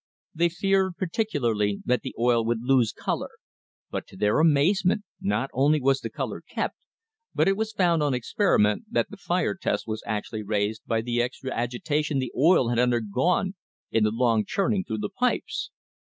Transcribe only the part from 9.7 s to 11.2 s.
was actually raised by